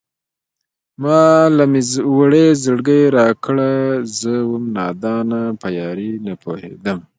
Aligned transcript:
ما 1.01 1.21
له 1.57 1.63
مې 1.71 1.81
وړی 2.17 2.47
زړگی 2.63 3.01
راکړه 3.17 3.71
زه 4.19 4.33
وم 4.49 4.63
نادانه 4.75 5.41
په 5.61 5.67
يارۍ 5.79 6.11
نه 6.25 6.33
پوهېدمه 6.43 7.03